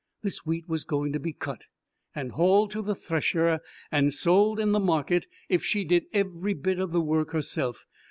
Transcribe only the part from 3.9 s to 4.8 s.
and sold in the